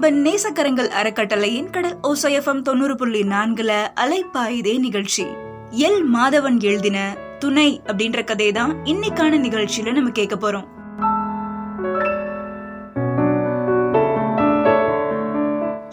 [0.00, 5.26] நம்ம நேசக்கரங்கள் அறக்கட்டளையின் கடல் ஓசையம் தொண்ணூறு புள்ளி நான்குல அலைப்பாயுதே நிகழ்ச்சி.
[5.70, 6.02] எல்.
[6.14, 10.64] மாதவன் எழுதின துணை அப்படின்ற கதையை தான் இன்னைக்கான நிகழ்ச்சியில நம்ம கேட்க போறோம்.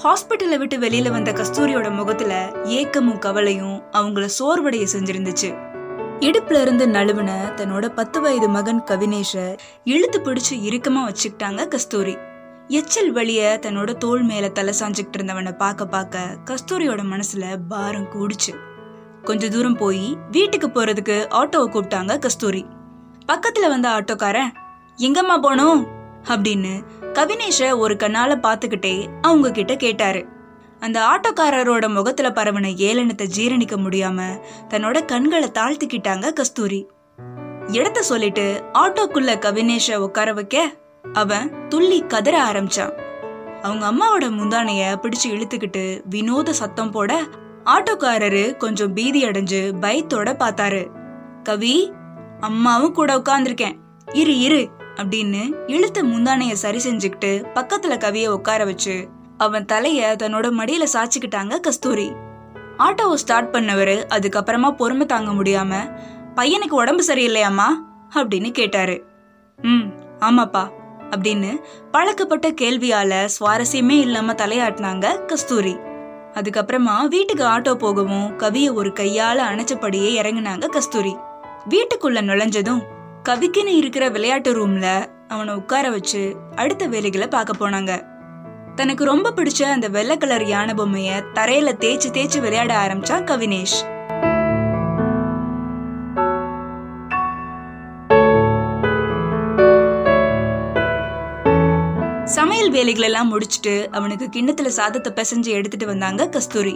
[0.03, 5.57] ஹாஸ்பிட்டலை விட்டு வெளியில வந்த கஸ்தூரியோட முகத்துல ஏக்கமும் கவலையும் அவங்கள சோர்வடைய செஞ்சிருந்துச்சு.
[6.19, 12.17] இடுப்புல இருந்து நழுவுன தன்னோட பத்து வயது மகன் கவினேஷ இழுத்து பிடிச்சு இறுக்கமா வச்சுக்கிட்டாங்க கஸ்தூரி.
[12.67, 18.51] எச்சல் வழிய தன்னோட தோள் மேல தலை சாஞ்சுக்கிட்டு இருந்தவனை பார்க்க பார்க்க கஸ்தூரியோட மனசுல பாரம் கூடுச்சு.
[19.23, 22.65] கொஞ்ச தூரம் போய் வீட்டுக்கு போறதுக்கு ஆட்டோவை கூப்பிட்டாங்க கஸ்தூரி.
[23.27, 24.51] பக்கத்துல வந்த ஆட்டோக்காரன்
[24.97, 25.83] எங்கம்மா போனோம்
[26.23, 30.25] அப்படின்னு கவினேஷ ஒரு கண்ணால பாத்துக்கிட்டே அவங்க கிட்ட கேட்டாரு.
[30.79, 36.87] அந்த ஆட்டோக்காரரோட முகத்துல பரவன ஏளனத்தை ஜீரணிக்க முடியாம தன்னோட கண்களை தாழ்த்திக்கிட்டாங்க கஸ்தூரி.
[37.71, 40.71] இடத்த சொல்லிட்டு ஆட்டோக்குள்ள கவினேஷ உட்கார வைக்க
[41.13, 42.97] அவன் துள்ளி கதற ஆரம்பிச்சான்.
[43.61, 47.21] அவங்க அம்மாவோட முந்தானைய பிடிச்சு இழுத்துக்கிட்டு வினோத சத்தம் போட
[47.65, 50.87] ஆட்டோக்காரரு கொஞ்சம் பீதி அடைஞ்சு பயத்தோட பார்த்தாரு.
[51.43, 51.91] கவி
[52.39, 53.77] அம்மாவும் கூட உட்காந்துருக்கேன்
[54.13, 60.83] இரு இரு அப்படின்னு இழுத்த முந்தானைய சரி செஞ்சுக்கிட்டு பக்கத்துல கவிய உட்கார வச்சு அவன் தலைய தன்னோட மடியில
[60.93, 62.11] சாச்சிக்கிட்டாங்க கஸ்தூரி.
[62.77, 65.99] ஆட்டோவை ஸ்டார்ட் பண்ணவரு அதுக்கப்புறமா பொறுமை தாங்க முடியாம
[66.35, 67.67] பையனுக்கு உடம்பு சரியில்லையாம்மா?
[68.15, 69.05] அப்படின்னு கேட்டாரு.
[69.61, 69.85] ம்
[70.19, 70.76] ஆமாப்பா.
[71.09, 71.55] அப்படின்னு
[71.91, 75.75] பழக்கப்பட்ட கேள்வியால சுவாரஸ்யமே இல்லாம தலையாட்டினாங்க கஸ்தூரி.
[76.33, 81.15] அதுக்கப்புறமா வீட்டுக்கு ஆட்டோ போகவும் கவிய ஒரு கையால அணைச்சபடியே இறங்குனாங்க கஸ்தூரி.
[81.69, 82.81] வீட்டுக்குள்ள நுழைஞ்சதும்
[83.29, 88.01] கவிக்குன்னு இருக்கிற விளையாட்டு ரூம்ல அவனை உட்கார வச்சு அடுத்த வேலைகளை பார்க்க போனாங்க.
[88.75, 93.96] தனக்கு ரொம்ப பிடிச்ச அந்த வெள்ளை கலர் யானை பொம்மைய தரையில தேய்ச்சி தேய்ச்சு விளையாட ஆரம்பிச்சா கவினேஷ்.
[102.67, 106.73] சமையல் வேலைகள் எல்லாம் முடிச்சுட்டு அவனுக்கு கிண்ணத்துல சாதத்தை பிசைஞ்சு எடுத்துட்டு வந்தாங்க கஸ்தூரி.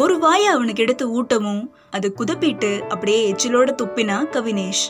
[0.00, 4.82] ஒரு வாய அவனுக்கு எடுத்து ஊட்டவும் அது குதப்பிட்டு அப்படியே எச்சிலோட துப்பினா கவினேஷ்.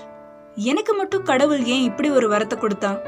[0.71, 2.99] எனக்கு மட்டும் கடவுள் ஏன் இப்படி ஒரு வரத்தை கொடுத்தான்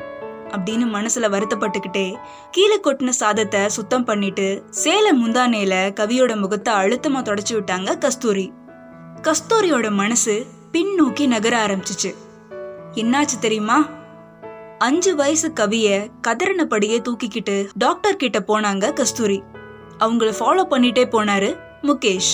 [0.54, 2.06] அப்படின்னு மனசுல வருத்தப்பட்டுக்கிட்டே
[2.50, 4.48] கீழே கொட்டின சாதத்தை சுத்தம் பண்ணிட்டு
[4.82, 8.46] சேலை முந்தானேல கவியோட முகத்தை அழுத்தமா தொடச்சு விட்டாங்க கஸ்தூரி.
[9.28, 10.36] கஸ்தூரியோட மனசு
[10.72, 12.12] பின்னோக்கி நகர ஆரம்பிச்சிச்சு.
[12.94, 13.80] என்னாச்சு தெரியுமா?
[14.80, 15.88] அஞ்சு வயசு கவிய
[16.28, 19.42] கதறினபடியே தூக்கிக்கிட்டு டாக்டர் கிட்ட போனாங்க கஸ்தூரி.
[19.98, 21.50] அவங்கள ஃபாலோ பண்ணிட்டே போனாரு
[21.82, 22.30] முகேஷ்.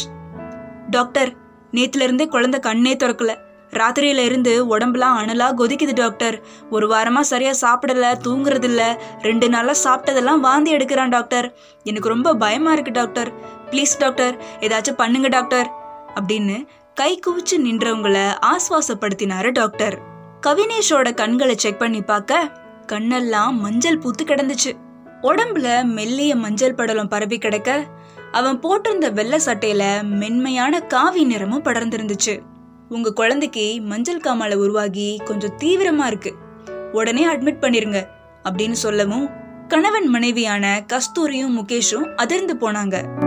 [0.90, 1.34] டாக்டர்
[1.72, 3.34] நேத்துல இருந்தே குழந்தை கண்ணே திறக்கல.
[3.70, 6.36] ராத்திரியில இருந்து உடம்புலாம் அனலா கொதிக்குது டாக்டர்
[6.70, 8.82] ஒரு வாரமா சரியா சாப்பிடல தூங்குறது இல்ல
[9.20, 13.32] ரெண்டு நாளா சாப்பிட்டதெல்லாம் வாந்தி எடுக்கிறான் டாக்டர் எனக்கு ரொம்ப பயமா இருக்கு டாக்டர்
[13.70, 15.70] ப்ளீஸ் டாக்டர் ஏதாச்சும் பண்ணுங்க டாக்டர்
[16.14, 16.58] அப்படின்னு
[16.94, 18.18] கை குவிச்சு நின்றவங்கள
[18.52, 20.14] ஆஸ்வாசப்படுத்தினாரு டாக்டர்
[20.46, 22.50] கவினேஷோட கண்களை செக் பண்ணி பார்க்க
[22.92, 24.72] கண்ணெல்லாம் மஞ்சள் பூத்து கிடந்துச்சு.
[25.22, 27.84] உடம்புல மெல்லிய மஞ்சள் படலம் பரவி கிடக்க
[28.32, 32.40] அவன் போட்டிருந்த வெள்ளை சட்டையில மென்மையான காவி நிறமும் படர்ந்திருந்துச்சு.
[32.88, 36.34] உங்க குழந்தைக்கு மஞ்சள் காமால உருவாகி கொஞ்சம் தீவிரமா இருக்கு.
[36.92, 38.06] உடனே அட்மிட் பண்ணிருங்க
[38.44, 39.28] அப்படின்னு சொல்லவும்
[39.68, 43.25] கணவன் மனைவியான கஸ்தூரியும் முகேஷும் அதிர்ந்து போனாங்க.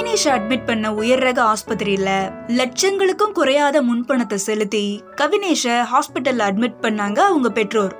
[0.00, 2.10] கவினேஷ் அட்மிட் பண்ண உயர் ரக ஆஸ்பத்திரியில
[2.48, 7.96] லட்சங்களுக்கும் குறையாத முன்பணத்தை செலுத்தி கவினேஷ ஹாஸ்பிட்டல்ல அட்மிட் பண்ணாங்க அவங்க பெற்றோர்.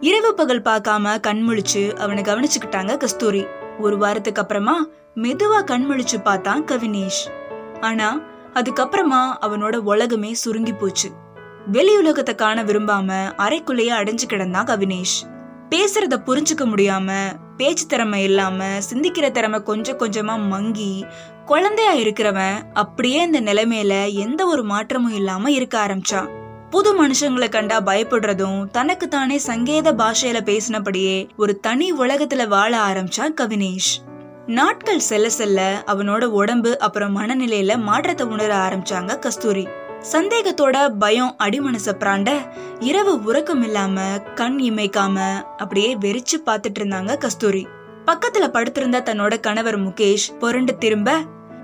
[0.00, 3.46] இரவு பகல் பார்க்காம கண்முழிச்சு அவனை கவனிச்சுக்கிட்டாங்க கஸ்தூரி.
[3.78, 7.22] ஒரு வாரத்துக்கு அப்புறமா மெதுவா கண்முழிச்சு பார்த்தான் கவினேஷ்.
[7.80, 8.20] ஆனா
[8.54, 11.10] அதுக்கப்புறமா அவனோட உலகமே சுருங்கி போச்சு.
[11.66, 15.18] வெளி உலகத்தை காண விரும்பாம அறைக்குள்ளேயே அடைஞ்சு கிடந்தான் கவினேஷ்.
[15.70, 17.12] பேசுறத புரிஞ்சுக்க முடியாம
[17.56, 21.06] பேச்சு திறமை இல்லாம சிந்திக்கிற திறமை கொஞ்சம் கொஞ்சமா மங்கி
[21.50, 26.28] குழந்தையா இருக்கிறவன் அப்படியே இந்த நிலைமையில எந்த ஒரு மாற்றமும் இல்லாம இருக்க ஆரம்பிச்சான்.
[26.70, 33.90] புது மனுஷங்களை கண்டா பயப்படுறதும் தனக்கு தானே சங்கேத பாஷையில பேசினபடியே ஒரு தனி உலகத்துல வாழ ஆரம்பிச்சான் கவினேஷ்.
[34.46, 39.66] நாட்கள் செல்ல செல்ல அவனோட உடம்பு அப்புறம் மனநிலையில மாற்றத்தை உணர ஆரம்பிச்சாங்க கஸ்தூரி.
[40.12, 42.30] சந்தேகத்தோட பயம் அடிமனச பிராண்ட
[42.80, 45.18] இரவு உறக்கம் இல்லாம கண் இமைக்காம
[45.56, 47.66] அப்படியே வெறிச்சு பார்த்துட்டு இருந்தாங்க கஸ்தூரி.
[48.06, 51.18] பக்கத்துல படுத்திருந்த தன்னோட கணவர் முகேஷ் புரண்டு திரும்ப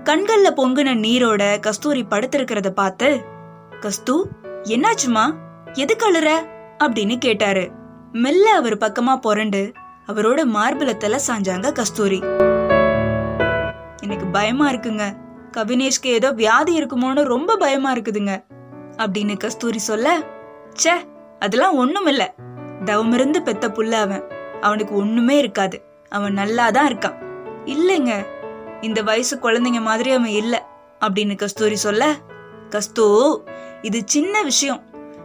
[0.09, 3.21] கண்கள்ல பொங்குன நீரோட கஸ்தூரி படுத்திருக்கிறத பார்த்து
[3.81, 4.23] கஸ்து
[4.63, 5.33] என்னாச்சுமா?
[5.73, 6.29] எது கழுற
[6.79, 7.71] அப்படின்னு கேட்டாரு.
[8.11, 9.71] மெல்ல அவர் பக்கமா புரண்டு
[10.07, 12.19] அவரோட மார்பில தலை சாஞ்சாங்க கஸ்தூரி.
[14.01, 15.17] எனக்கு பயமா இருக்குங்க.
[15.57, 18.43] கவினேஷ்க்கு ஏதோ வியாதி இருக்குமோன்னு ரொம்ப பயமா இருக்குதுங்க
[18.97, 20.17] அப்படின்னு கஸ்தூரி சொல்ல
[20.83, 20.93] ச்சே
[21.39, 22.33] அதெல்லாம் ஒண்ணும் இல்ல.
[22.85, 24.23] தவமிருந்து பெத்த புள்ள அவன்.
[24.61, 25.81] அவனுக்கு ஒண்ணுமே இருக்காது.
[26.09, 27.15] அவன் நல்லாதான் இருக்கான்.
[27.65, 28.35] இல்லைங்க.
[28.81, 30.59] இந்த வயசு குழந்தைங்க மாதிரி அவன் இல்லை
[30.99, 32.15] அப்படின்னு கஸ்தூரி சொல்ல
[32.69, 33.39] கஸ்தூ
[33.81, 34.83] இது சின்ன விஷயம்.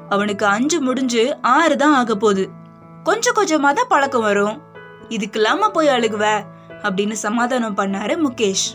[0.08, 2.48] அவனுக்கு அஞ்சு முடிஞ்சு ஆறு தான் ஆக போகுது.
[3.02, 4.62] கொஞ்சம் கொஞ்சமா தான் பழக்கம் வரும்.
[5.08, 6.44] இதுக்கு இல்லாம போய் அழுகுவ?
[6.82, 8.66] அப்படின்னு சமாதானம் பண்ணாரு முகேஷ்.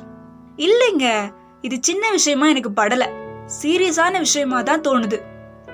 [0.57, 3.09] இல்லைங்க இது சின்ன விஷயமா எனக்கு படல.
[3.61, 5.21] சீரியஸான விஷயமா தான் தோணுது.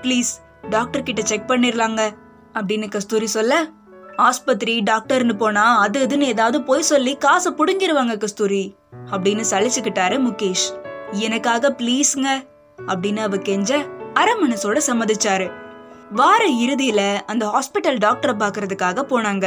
[0.02, 0.32] ப்ளீஸ்
[0.70, 2.16] டாக்டர் கிட்ட செக் பண்ணிடலாங்க
[2.54, 3.68] அப்படின்னு கஸ்தூரி சொல்ல
[4.16, 8.76] ஆஸ்பத்திரி டாக்டர்னு போனா அது இதுன்னு ஏதாவது போய் சொல்லி காசை புடுங்கிருவாங்க கஸ்தூரி.
[9.12, 10.68] அப்படின்னு சலிச்சுக்கிட்டாரு முகேஷ்.
[11.12, 12.30] எனக்காக ப்ளீஸ்ங்க
[12.88, 13.72] அப்படின்னு அவ கெஞ்ச
[14.14, 15.48] அரை மனசோட சம்மதிச்சாரு.
[16.12, 19.46] வார இறுதியில அந்த ஹாஸ்பிட்டல் டாக்டரை பாக்குறதுக்காக போனாங்க.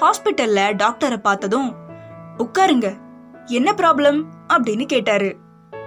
[0.00, 1.74] ஹாஸ்பிட்டல்ல டாக்டரை பார்த்ததும்
[2.38, 2.88] உட்காருங்க
[3.46, 5.36] என்ன ப்ராப்ளம் அப்படின்னு கேட்டாரு.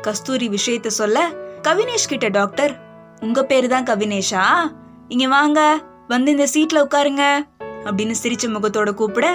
[0.02, 1.28] கஸ்தூரி விஷயத்த சொல்ல
[1.62, 2.74] கவினேஷ் கிட்ட டாக்டர்
[3.22, 4.44] உங்க பேரு தான் கவினேஷா?
[5.08, 5.60] இங்க வாங்க
[6.08, 7.24] வந்து இந்த சீட்ல உட்காருங்க
[7.84, 9.28] அப்படின்னு சிரிச்ச முகத்தோட கூப்பிட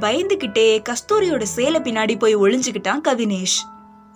[0.00, 3.58] பயந்துகிட்டே கஸ்தூரியோட சேலை பின்னாடி போய் ஒளிஞ்சுக்கிட்டான் கவினேஷ்.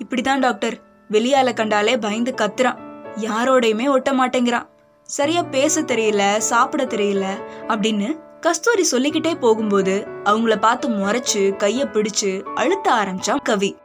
[0.04, 0.80] இப்படிதான் டாக்டர்.
[1.10, 2.76] வெளியால கண்டாலே பயந்து கத்துறான்.
[3.16, 4.68] யாரோடையுமே ஒட்ட மாட்டேங்கிறான்.
[5.02, 7.26] சரியா பேச தெரியல சாப்பிட தெரியல
[7.68, 13.76] அப்படின்னு கஸ்தூரி சொல்லிக்கிட்டே போகும்போது அவங்கள பார்த்து முறைச்சு கைய பிடிச்சு அழுத்த ஆரம்பிச்சான் கவி.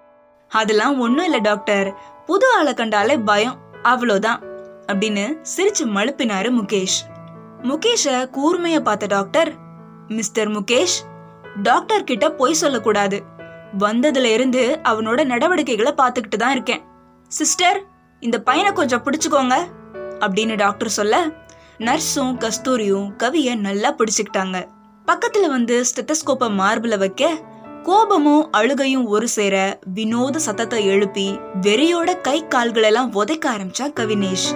[0.49, 1.95] அதெல்லாம் ஒண்ணும் இல்ல டாக்டர்.
[2.25, 3.59] புது ஆளை கண்டாலே பயம்.
[3.83, 4.39] அவ்வளோதான்
[4.87, 6.99] அப்படின்னு சிரிச்சு மழுப்பினாரு முகேஷ்.
[7.63, 9.53] முகேஷ கூர்மைய பார்த்த டாக்டர்
[10.07, 10.99] மிஸ்டர் முகேஷ்
[11.55, 13.21] டாக்டர் கிட்ட பொய் சொல்லக்கூடாது.
[13.79, 16.81] வந்ததுல இருந்து அவனோட நடவடிக்கைகளை பார்த்துக்கிட்டு தான் இருக்கேன்.
[17.27, 17.79] சிஸ்டர்
[18.19, 19.55] இந்த பையனை கொஞ்சம் பிடிச்சுக்கோங்க
[20.19, 21.27] அப்படின்னு டாக்டர் சொல்ல
[21.77, 24.67] நர்ஸும் கஸ்தூரியும் கவிய நல்லா பிடிச்சுக்கிட்டாங்க.
[25.05, 27.29] பக்கத்துல வந்து ஸ்டெத்தஸ்கோப்ப மார்பில் வைக்க
[27.83, 34.49] கோபமும் அழுகையும் ஒரு சேர வினோத சத்தத்தை எழுப்பி வெறியோட கை கால்கள் எல்லாம் உதைக்க ஆரம்பிச்சா கவினேஷ்.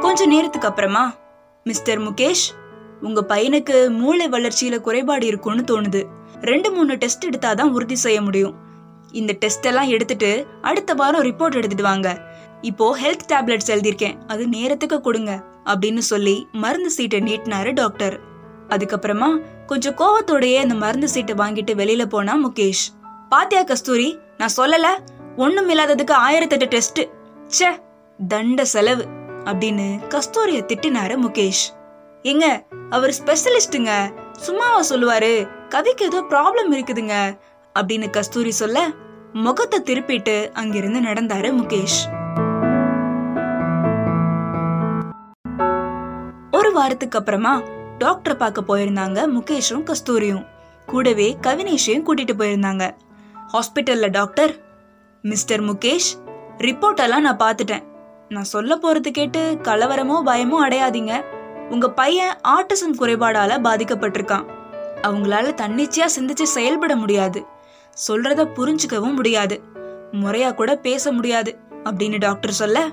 [0.00, 1.14] கொஞ்ச நேரத்துக்கு அப்புறமா
[1.64, 2.46] மிஸ்டர் முகேஷ்
[3.00, 6.04] உங்க பையனுக்கு மூளை வளர்ச்சியில குறைபாடு இருக்கும்னு தோணுது.
[6.40, 8.54] ரெண்டு மூணு டெஸ்ட் எடுத்தாதான் உறுதி செய்ய முடியும்.
[9.12, 12.22] இந்த டெஸ்ட் எல்லாம் எடுத்துட்டு அடுத்த வாரம் ரிப்போர்ட் எடுத்துட்டு வாங்க.
[12.60, 14.14] இப்போ ஹெல்த் டேப்லெட்ஸ் எழுதியிருக்கேன்.
[14.26, 18.20] அது நேரத்துக்கு கொடுங்க அப்படின்னு சொல்லி மருந்து சீட்டை நீட்டினாரு டாக்டர்.
[18.68, 22.84] அதுக்கப்புறமா கொஞ்சம் கோவத்தோடயே அந்த மருந்து சீட்டை வாங்கிட்டு வெளியில போனா முகேஷ்.
[23.28, 24.86] பாத்தியா கஸ்தூரி நான் சொல்லல.
[25.36, 27.00] ஒண்ணும் இல்லாததுக்கு ஆயிரத்தெட்டு டெஸ்ட்
[27.48, 27.80] ச்சே
[28.28, 29.04] தண்ட செலவு
[29.44, 31.64] அப்படின்னு கஸ்தூரிய திட்டினாரு முகேஷ்.
[32.30, 32.46] எங்க
[32.90, 33.92] அவர் ஸ்பெஷலிஸ்டுங்க
[34.44, 35.32] சும்மாவா சொல்லுவாரு
[35.68, 37.14] கவிக்கு ஏதோ ப்ராப்ளம் இருக்குதுங்க
[37.74, 38.78] அப்படின்னு கஸ்தூரி சொல்ல
[39.44, 41.98] முகத்தை திருப்பிட்டு அங்கிருந்து நடந்தாரு முகேஷ்.
[46.50, 47.54] ஒரு வாரத்துக்கு அப்புறமா
[47.98, 50.44] டாக்டர் பார்க்க போயிருந்தாங்க முகேஷும் கஸ்தூரியும்.
[50.86, 52.84] கூடவே கவினேஷையும் கூட்டிட்டு போயிருந்தாங்க.
[53.54, 54.54] ஹாஸ்பிட்டல்ல டாக்டர்
[55.24, 56.10] மிஸ்டர் முகேஷ்
[56.66, 57.84] ரிப்போர்ட் எல்லாம் நான் பார்த்துட்டேன்.
[58.28, 61.12] நான் சொல்ல போறது கேட்டு கலவரமோ பயமோ அடையாதீங்க.
[61.70, 64.44] உங்க பையன் ஆட்டிசம் குறைபாடால பாதிக்கப்பட்டிருக்கான்.
[65.02, 67.44] அவங்களால தன்னிச்சையா சிந்திச்சு செயல்பட முடியாது.
[68.08, 69.62] சொல்றத புரிஞ்சுக்கவும் முடியாது.
[70.12, 72.88] முறையா கூட பேச முடியாது அப்படின்னு டாக்டர் சொல்ல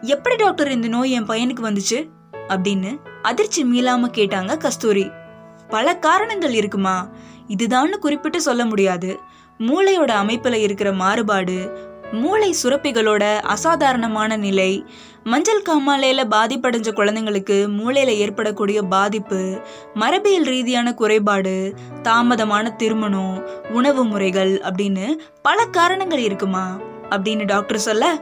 [0.00, 2.08] எப்படி டாக்டர் இந்த நோய் என் பையனுக்கு வந்துச்சு?
[2.48, 5.10] அப்படின்னு அதிர்ச்சி மீளாம கேட்டாங்க கஸ்தூரி.
[5.68, 7.08] பல காரணங்கள் இருக்குமா?
[7.48, 9.18] இதுதான்னு குறிப்பிட்டு சொல்ல முடியாது.
[9.58, 11.78] மூளையோட அமைப்புல இருக்கிற மாறுபாடு
[12.12, 14.84] மூளை சுரப்பிகளோட அசாதாரணமான நிலை.
[15.24, 19.60] மஞ்சள் காமாலையில பாதிப்படைஞ்ச குழந்தைங்களுக்கு மூளையில ஏற்படக்கூடிய பாதிப்பு
[19.94, 26.80] மரபியல் ரீதியான குறைபாடு தாமதமான திருமணம் உணவு முறைகள் அப்படின்னு பல காரணங்கள் இருக்குமா?
[27.10, 28.20] அப்படின்னு டாக்டர் சொல்ல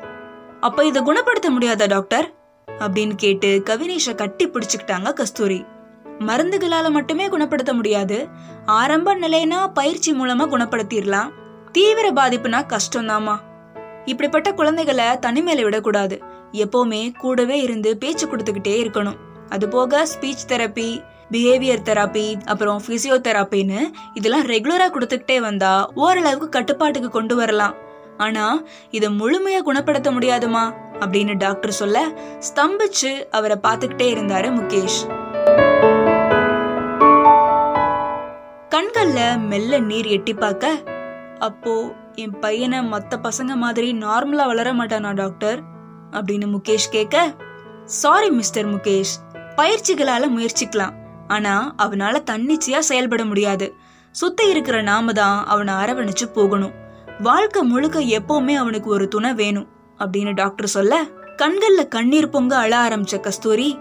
[0.61, 2.33] அப்ப இதை குணப்படுத்த முடியாதா டாக்டர்?
[2.79, 5.65] அப்படின்னு கேட்டு கவினேஷ கட்டி பிடிச்சுக்கிட்டாங்க கஸ்தூரி.
[6.19, 8.29] மருந்துகளால மட்டுமே குணப்படுத்த முடியாது.
[8.67, 11.31] ஆரம்ப நிலைனா பயிற்சி மூலமா குணப்படுத்திடலாம்.
[11.73, 13.37] தீவிர பாதிப்புனா கஷ்டம்தாம்மா.
[14.05, 16.23] இப்படிப்பட்ட குழந்தைகளை தனிமையில விடக்கூடாது.
[16.53, 19.17] எப்பவுமே கூடவே இருந்து பேச்சு கொடுத்துக்கிட்டே இருக்கணும்.
[19.49, 23.81] அது போக ஸ்பீச் தெரப்பி பிஹேவியர் தெராப்பி அப்புறம் பிசியோதெராப்பின்னு
[24.15, 27.75] இதெல்லாம் ரெகுலரா கொடுத்துக்கிட்டே வந்தா ஓரளவுக்கு கட்டுப்பாட்டுக்கு கொண்டு வரலாம்.
[28.17, 30.65] ஆனா இதை முழுமையா குணப்படுத்த முடியாதுமா?
[31.01, 32.07] அப்படின்னு டாக்டர் சொல்ல
[32.55, 35.01] ஸ்தம்பிச்சு அவரை பார்த்துக்கிட்டே இருந்தாரு முகேஷ்.
[38.71, 40.79] கண்கள்ல மெல்ல நீர் எட்டி பார்க்க
[41.39, 45.61] அப்போ என் பையனை மத்த பசங்க மாதிரி நார்மலா வளர மாட்டானா டாக்டர்
[46.11, 47.35] அப்படின்னு முகேஷ் கேட்க
[47.85, 49.15] சாரி மிஸ்டர் முகேஷ்.
[49.57, 50.95] பயிற்சிகளால முயற்சிக்கலாம்.
[51.29, 53.75] ஆனா அவனால தன்னிச்சையா செயல்பட முடியாது.
[54.11, 56.73] சுத்தி இருக்கிற நாம தான் அவனை அரவணைச்சு போகணும்.
[57.21, 59.69] வாழ்க்கை முழுக்க எப்பவுமே அவனுக்கு ஒரு துணை வேணும்
[59.99, 61.03] அப்படின்னு டாக்டர் சொல்ல
[61.37, 63.79] கண்கள்ல கண்ணீர் பொங்க அழ ஆரம்பிச்ச கஸ்தூரி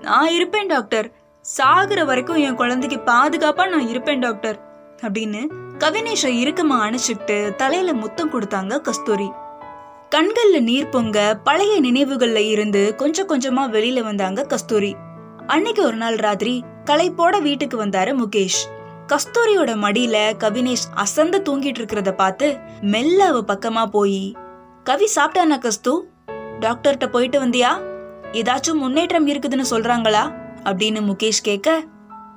[0.00, 1.12] நான் இருப்பேன் டாக்டர்
[1.58, 4.71] சாகுற வரைக்கும் என் குழந்தைக்கு பாதுகாப்பா நான் இருப்பேன் டாக்டர்
[5.02, 5.40] அப்படின்னு
[5.78, 9.28] கவினேஷை இறுக்கமா அணைச்சிட்டு தலையில முத்தம் கொடுத்தாங்க கஸ்தூரி.
[10.10, 14.94] கண்கள்ல நீர் பொங்க பழைய நினைவுகள்ல இருந்து கொஞ்சம் கொஞ்சமா வெளியில வந்தாங்க கஸ்தூரி.
[15.46, 18.60] அன்னைக்கு ஒரு நாள் ராத்திரி களைப்போட வீட்டுக்கு வந்தாரு முகேஷ்.
[19.06, 24.36] கஸ்தூரியோட மடியில கவினேஷ் அசந்து தூங்கிட்டு இருக்கிறத பார்த்து மெல்ல அவ பக்கமா போய்
[24.84, 26.08] கவி சாப்பிட்டானா கஸ்து?
[26.60, 27.70] டாக்டர்கிட்ட போயிட்டு வந்தியா?
[28.32, 30.24] ஏதாச்சும் முன்னேற்றம் இருக்குதுன்னு சொல்றாங்களா?
[30.64, 31.84] அப்படின்னு முகேஷ் கேட்க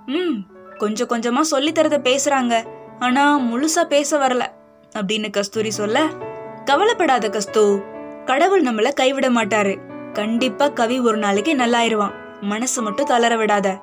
[0.05, 0.35] ம்
[0.77, 2.67] கொஞ்சம் கொஞ்சமா சொல்லித்தரத பேசுறாங்க.
[2.99, 4.45] ஆனா முழுசா பேச வரல.
[4.95, 6.05] அப்படின்னு கஸ்தூரி சொல்ல
[6.65, 7.83] கவலைப்படாத கஸ்து.
[8.25, 9.79] கடவுள் நம்மள கைவிட மாட்டாரு.
[10.11, 12.13] கண்டிப்பா கவி ஒரு நாளைக்கு நல்லாயிருவான்.
[12.41, 13.79] மனசு மட்டும் தளர விடாத.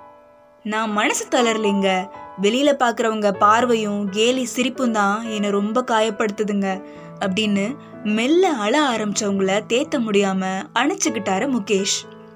[0.63, 2.09] நான் மனசு தளரலைங்க.
[2.43, 6.85] வெளியில பாக்குறவங்க பார்வையும் கேலி சிரிப்பும் தான் என்னை ரொம்ப காயப்படுத்துதுங்க.
[7.21, 12.29] அப்படின்னு மெல்ல அழ ஆரம்பிச்சவங்கள தேத்த முடியாம அணைச்சுக்கிட்டாரு முகேஷ்.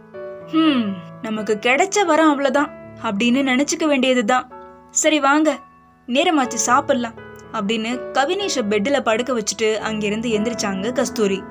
[0.46, 2.75] ஹம் நமக்கு கிடைச்ச வரம் அவ்வளவுதான்.
[3.02, 4.50] அப்படின்னு நினைச்சுக்க வேண்டியதுதான்.
[4.90, 5.58] சரி வாங்க.
[6.06, 7.14] நேரமாச்சு சாப்பிடலாம்
[7.52, 11.42] அப்படின்னு கவினேஷ பெட்ல படுக்க வச்சுட்டு அங்கிருந்து எந்திரிச்சாங்க கஸ்தூரி.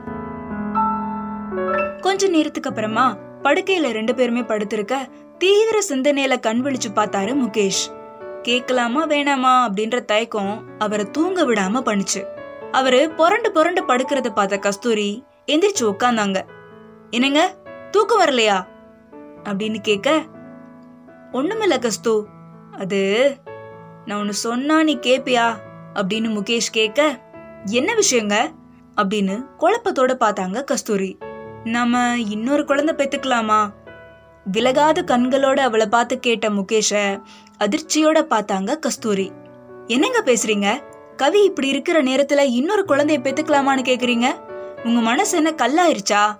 [2.01, 4.95] கொஞ்ச நேரத்துக்கு அப்புறமா படுக்கையில ரெண்டு பேருமே படுத்திருக்க
[5.37, 7.83] தீவிர சிந்தனையில கண் விழிச்சு பார்த்தாரு முகேஷ்.
[8.41, 12.23] கேட்கலாமா வேணாமா அப்படின்ற தயக்கம் அவரை தூங்க விடாம பண்ணுச்சு.
[12.71, 16.41] அவரு புரண்டு புரண்டு படுக்கிறத பார்த்த கஸ்தூரி எந்திரிச்சு உட்காந்தாங்க
[17.09, 17.55] என்னங்க
[17.91, 18.65] தூக்கம் வரலையா?
[19.43, 20.23] அப்படின்னு கேட்க
[21.35, 22.25] ஒண்ணுமில்ல கஸ்து.
[22.77, 23.35] அது
[24.05, 25.53] நான் ஒன்று சொன்னா நீ கேப்பியா?
[25.93, 27.19] அப்படின்னு முகேஷ் கேட்க
[27.65, 28.51] என்ன விஷயங்க?
[28.97, 31.17] அப்படின்னு குழப்பத்தோட பார்த்தாங்க கஸ்தூரி.
[31.63, 33.69] நாம இன்னொரு குழந்தை பெத்துக்கலாமா?
[34.51, 37.21] விலகாத கண்களோட அவளை பார்த்து கேட்ட முகேஷ
[37.59, 39.31] அதிர்ச்சியோட பார்த்தாங்க கஸ்தூரி.
[39.87, 40.81] என்னங்க பேசுறீங்க?
[41.15, 44.25] கவி இப்படி இருக்கிற நேரத்துல இன்னொரு குழந்தைய பெத்துக்கலாமான்னு கேக்குறீங்க?
[44.83, 46.39] உங்க மனசு என்ன கல்லாயிருச்சா?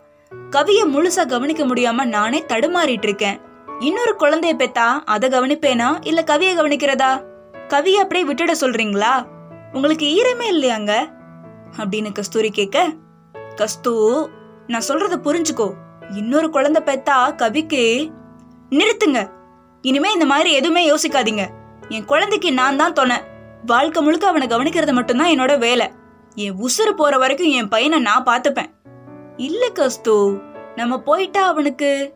[0.52, 3.40] கவிய முழுசா கவனிக்க முடியாம நானே தடுமாறிட்டு இருக்கேன்.
[3.80, 7.24] இன்னொரு குழந்தைய பெத்தா அத கவனிப்பேனா இல்ல கவிய கவனிக்கிறதா?
[7.68, 9.28] கவிய அப்படியே விட்டுட சொல்றீங்களா?
[9.74, 11.12] உங்களுக்கு ஈரமே இல்லையாங்க?
[11.78, 12.94] அப்படின்னு கஸ்தூரி கேட்க
[13.56, 14.28] கஸ்து
[14.68, 15.72] நான் சொல்றத புரிஞ்சுக்கோ.
[16.10, 18.12] இன்னொரு குழந்தை பெத்தா கவிக்கு
[18.70, 19.30] நிறுத்துங்க.
[19.82, 21.48] இனிமே இந்த மாதிரி எதுவுமே யோசிக்காதீங்க.
[21.90, 23.18] என் குழந்தைக்கு நான் தான் துணை.
[23.66, 25.92] வாழ்க்கை முழுக்க அவனை கவனிக்கிறது மட்டும்தான் என்னோட வேலை.
[26.36, 28.72] என் உசுறு போற வரைக்கும் என் பையனை நான் பார்த்துப்பேன்.
[29.38, 30.42] இல்ல கஸ்து
[30.76, 32.14] நம்ம போயிட்டா அவனுக்கு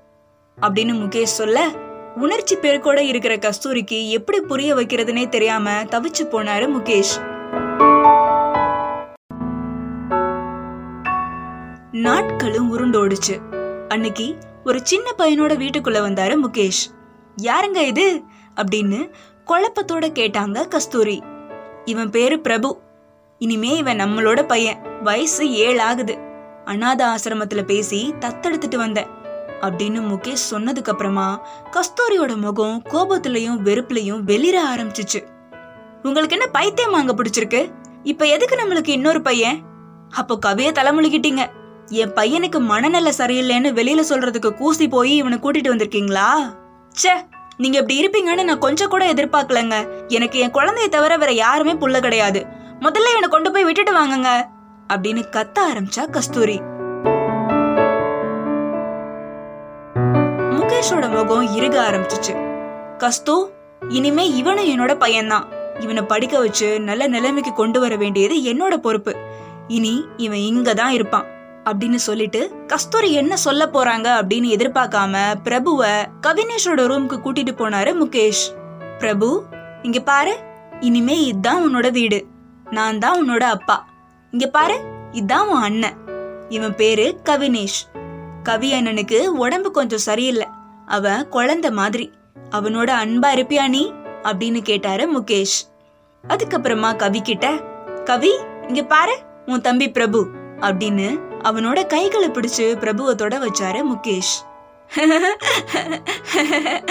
[0.62, 1.70] அப்படின்னு முகேஷ் சொல்ல
[2.16, 7.28] உணர்ச்சி பேருக்கோட இருக்கிற கஸ்தூரிக்கு எப்படி புரிய வைக்கிறதுனே தெரியாம தவிச்சு போனாரு முகேஷ்.
[11.92, 13.58] நாட்களும் உருண்டோடுச்சு.
[13.88, 16.98] அன்னைக்கு ஒரு சின்ன பையனோட வீட்டுக்குள்ள வந்தாரு முகேஷ்.
[17.44, 18.24] யாருங்க இது?
[18.56, 19.10] அப்படின்னு
[19.46, 21.24] குழப்பத்தோட கேட்டாங்க கஸ்தூரி.
[21.86, 22.80] இவன் பேரு பிரபு.
[23.38, 24.78] இனிமே இவன் நம்மளோட பையன்.
[25.04, 26.18] வயசு ஏழு ஆகுது
[26.66, 29.18] அனாத ஆசிரமத்துல பேசி தத்தெடுத்துட்டு வந்தேன்.
[29.62, 35.24] அப்படின்னு முகேஷ் சொன்னதுக்கு அப்புறமா கஸ்தூரியோட முகம் கோபத்திலையும் வெறுப்புலையும் வெளிர ஆரம்பிச்சிச்சு.
[36.04, 37.72] உங்களுக்கு என்ன பைத்தியம் அங்க பிடிச்சிருக்கு?
[38.04, 39.62] இப்ப எதுக்கு நம்மளுக்கு இன்னொரு பையன்?
[40.10, 41.46] அப்போ கவிய தலைமுழுகிட்டீங்க.
[41.86, 46.30] என் பையனுக்கு மனநல சரியில்லைன்னு வெளியில சொல்றதுக்கு கூசி போய் இவனை கூட்டிட்டு வந்திருக்கீங்களா?
[47.02, 47.10] ச்சே
[47.58, 49.88] நீங்க இப்படி இருப்பீங்கன்னு நான் கொஞ்சம் கூட எதிர்பார்க்கலங்க.
[50.08, 52.46] எனக்கு என் குழந்தைய தவிர வேற யாருமே புள்ள கிடையாது.
[52.80, 54.46] முதல்ல இவனை கொண்டு போய் விட்டுட்டு வாங்குங்க.
[54.94, 56.62] அப்படின்னு கத்த ஆரம்பிச்சா கஸ்தூரி.
[60.80, 62.34] முகேஷோட முகம் இருக ஆரம்பிச்சிச்சு.
[62.98, 63.54] கஸ்து
[63.90, 65.44] இனிமே இவனும் என்னோட பையன்தான்.
[65.80, 69.16] இவனை படிக்க வச்சு நல்ல நிலைமைக்கு கொண்டு வர வேண்டியது என்னோட பொறுப்பு.
[69.68, 71.26] இனி இவன் இங்க தான் இருப்பான்.
[71.66, 78.46] அப்படின்னு சொல்லிட்டு கஸ்தூரி என்ன சொல்ல போறாங்க அப்படின்னு எதிர்பார்க்காம பிரபுவ கவினேஷோட ரூம்க்கு கூட்டிட்டு போனாரு முகேஷ்.
[79.00, 79.44] பிரபு
[79.82, 80.38] இங்க பாரு
[80.80, 82.26] இனிமே இதுதான் உன்னோட வீடு.
[82.70, 83.86] நான் தான் உன்னோட அப்பா.
[84.32, 84.80] இங்க பாரு
[85.12, 85.98] இதான் உன் அண்ணன்.
[86.50, 87.82] இவன் பேரு கவினேஷ்.
[88.44, 90.48] கவி அண்ணனுக்கு உடம்பு கொஞ்சம் சரியில்லை.
[90.90, 92.12] அவன் குழந்தை மாதிரி.
[92.52, 93.94] அவனோட அன்பா இருப்பியா நீ?
[94.24, 95.60] அப்படின்னு கேட்டாரு முகேஷ்.
[96.28, 97.62] அதுக்கப்புறமா கவி கிட்ட
[98.04, 100.28] கவி இங்க பாரு உன் தம்பி பிரபு
[100.60, 104.36] அப்படின்னு அவனோட கைகளை பிடிச்சு பிரபுவை தொட வச்சாரு முகேஷ்.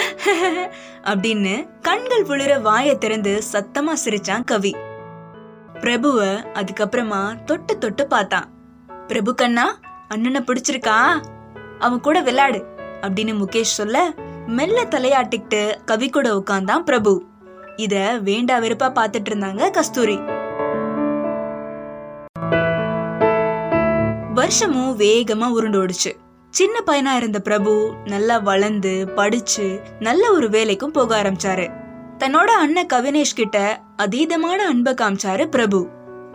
[1.03, 4.77] அப்படின்னு கண்கள் புளிர வாயை திறந்து சத்தமா சிரிச்சான் கவி.
[5.75, 8.51] பிரபுவ அதுக்கப்புறமா தொட்டு தொட்டு பார்த்தான்.
[9.07, 9.79] பிரபு கண்ணா
[10.09, 11.23] அண்ணனை பிடிச்சிருக்கா?
[11.79, 14.13] அவன் கூட விளையாடு அப்படின்னு முகேஷ் சொல்ல
[14.47, 17.23] மெல்ல தலையாட்டிக்கிட்டு கவி கூட உட்கார்ந்தான் பிரபு.
[17.77, 20.19] இத வேண்டா வெறுப்பா பார்த்துட்டு இருந்தாங்க கஸ்தூரி.
[24.35, 26.13] வருஷமும் வேகமா உருண்டோடுச்சு
[26.51, 31.67] சின்ன பையனா இருந்த பிரபு நல்லா வளர்ந்து படிச்சு நல்ல ஒரு வேலைக்கும் போக ஆரம்பிச்சாரு.
[32.19, 35.89] தன்னோட அண்ணன் கவினேஷ் கிட்ட அதீதமான அன்பை காமிச்சாரு பிரபு.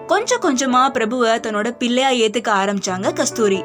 [0.07, 3.63] கொஞ்சம் கொஞ்சமா பிரபுவ தன்னோட பிள்ளையா ஏத்துக்க ஆரம்பிச்சாங்க கஸ்தூரி.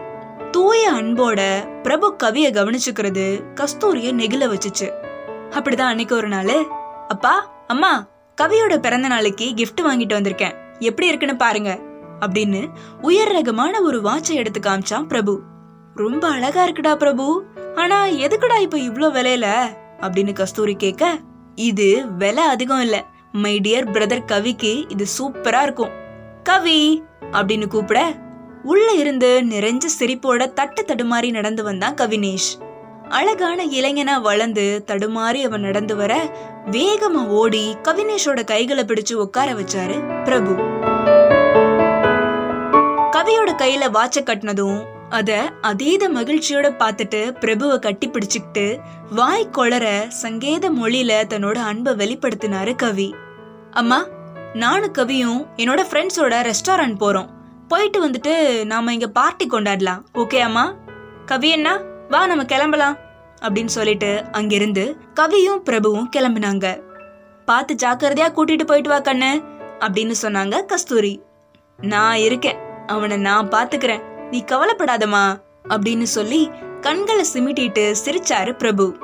[0.50, 1.40] தூய அன்போட
[1.83, 3.25] பிரபு கவிய கவனிச்சுக்கிறது
[3.55, 4.90] கஸ்தூரிய நெகிழ வச்சுச்சு.
[5.50, 6.67] அப்படிதான் அன்னைக்கு ஒரு நாள்
[7.09, 8.09] அப்பா அம்மா
[8.43, 10.55] கவியோட பிறந்த நாளைக்கு கிஃப்ட் வாங்கிட்டு வந்திருக்கேன்.
[10.78, 11.78] எப்படி இருக்குன்னு பாருங்க
[12.21, 12.69] அப்படின்னு
[13.02, 15.40] உயர் ரகமான ஒரு வாட்சை எடுத்து காமிச்சான் பிரபு.
[15.95, 17.45] ரொம்ப அழகா இருக்குடா பிரபு.
[17.75, 19.47] ஆனா எதுக்குடா இப்ப இவ்ளோ விலையில?
[20.00, 21.19] அப்படின்னு கஸ்தூரி கேட்க
[21.55, 23.05] இது விலை அதிகம் இல்ல.
[23.33, 25.90] மை டியர் பிரதர் கவிக்கு இது சூப்பரா இருக்கும்.
[26.43, 27.02] கவி
[27.33, 28.12] அப்படின்னு கூப்பிட
[28.71, 32.49] உள்ள இருந்து நிறைஞ்ச சிரிப்போட தட்டு தடுமாறி நடந்து வந்தான் கவினேஷ்.
[33.09, 36.15] அழகான இளைஞனா வளர்ந்து தடுமாறி அவன் நடந்து வர
[36.71, 40.53] வேகமா ஓடி கவினேஷோட கைகளை பிடிச்சு உட்கார வச்சாரு பிரபு.
[43.17, 48.67] கவியோட கையில வாட்ச கட்டினதும் அத அதீத மகிழ்ச்சியோட பார்த்துட்டு பிரபுவை கட்டி பிடிச்சுக்கிட்டு
[49.11, 53.15] வாய் கொளற சங்கேத மொழியில தன்னோட அன்பை வெளிப்படுத்தினாரு கவி.
[53.71, 54.01] அம்மா
[54.55, 57.37] நானும் கவியும் என்னோட ஃப்ரெண்ட்ஸோட ரெஸ்டாரண்ட் போறோம்.
[57.69, 60.03] போயிட்டு வந்துட்டு நாம இங்க பார்ட்டி கொண்டாடலாம்.
[60.15, 60.75] ஓகே அம்மா?
[61.27, 62.97] கவி என்ன வா நம்ம கிளம்பலாம்.
[63.43, 66.83] அப்படின்னு சொல்லிட்டு அங்கிருந்து கவியும் பிரபுவும் கிளம்பினாங்க.
[67.45, 69.45] பார்த்து ஜாக்கிரதையா கூட்டிட்டு போயிட்டு வா கண்ணு
[69.81, 71.21] அப்படின்னு சொன்னாங்க கஸ்தூரி.
[71.77, 72.57] நான் இருக்கேன்.
[72.87, 78.97] அவனை நான் பாத்துக்கிறேன் நீ கவலைப்படாதம்மா அப்படின்னு சொல்லி கண்களை சிமிட்டிட்டு சிரிச்சாரு பிரபு.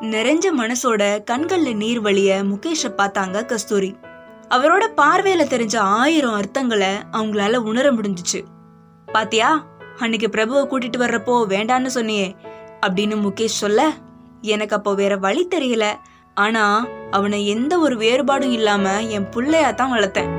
[0.00, 3.94] நிறைஞ்ச மனசோட கண்கள்ல நீர் வழிய முகேஷ பார்த்தாங்க கஸ்தூரி.
[4.50, 8.44] அவரோட பார்வையில தெரிஞ்ச ஆயிரம் அர்த்தங்களை அவங்களால உணர முடிஞ்சிச்சு.
[9.12, 9.64] பாத்தியா?
[9.98, 12.34] அன்னைக்கு பிரபுவை கூட்டிட்டு வர்றப்போ வேண்டான்னு சொன்னியே
[12.86, 13.92] அப்படின்னு முகேஷ் சொல்ல
[14.40, 15.84] எனக்கு அப்போ வேற வழி தெரியல.
[16.34, 20.30] ஆனா அவனை எந்த ஒரு வேறுபாடும் இல்லாம என் பிள்ளையா தான் வளர்த்தேன்.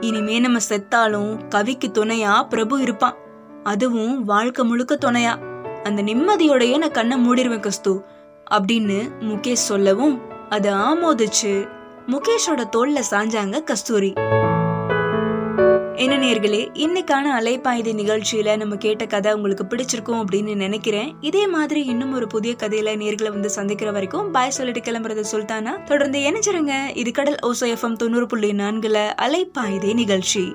[0.00, 3.14] இனிமே நம்ம செத்தாலும் கவிக்கு துணையா பிரபு இருப்பான்.
[3.62, 5.38] அதுவும் வாழ்க்கை முழுக்க துணையா.
[5.82, 8.04] அந்த நிம்மதியோடய நான் கண்ணை மூடிடுவேன் கஸ்து
[8.50, 11.68] அப்படின்னு முகேஷ் சொல்லவும் அதை ஆமோதிச்சு
[12.06, 14.12] முகேஷோட தோல்ல சாஞ்சாங்க கஸ்தூரி.
[15.94, 21.16] என்ன நேர்களே இன்னைக்கான அலைப்பாய்தி நிகழ்ச்சியில நம்ம கேட்ட கதை உங்களுக்கு பிடிச்சிருக்கும் அப்படின்னு நினைக்கிறேன்.
[21.20, 25.82] இதே மாதிரி இன்னும் ஒரு புதிய கதையில நேர்களை வந்து சந்திக்கிற வரைக்கும் பாய் சொல்லிட்டு கிளம்புறது சுல்தானா?
[25.82, 26.96] தொடர்ந்து இணைஞ்சிருங்க.
[26.96, 30.54] இது கடல் ஓசோ எஃப்எம் தொண்ணூறு புள்ளி நான்குல அலைப்பாய்தி நிகழ்ச்சி.